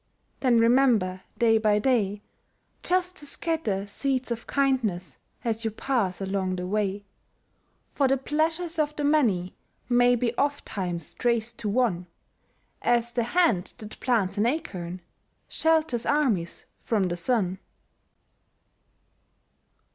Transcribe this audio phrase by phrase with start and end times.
[0.39, 2.23] Then remember day by day
[2.81, 7.05] Just to scatter seeds of kindness As you pass along the way;
[7.93, 9.53] For the pleasures of the many
[9.87, 12.07] May be ofttimes traced to one,
[12.81, 15.01] As the hand that plants an acorn
[15.47, 17.59] Shelters armies from the sun.